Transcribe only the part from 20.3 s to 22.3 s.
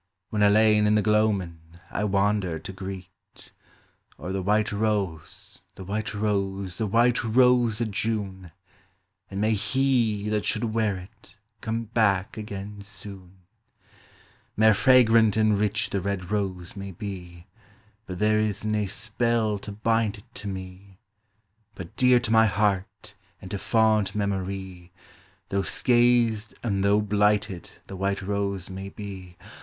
to me: But dear